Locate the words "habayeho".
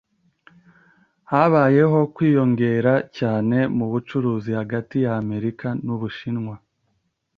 1.31-1.99